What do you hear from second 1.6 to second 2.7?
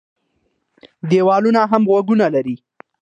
هم غوږونه لري.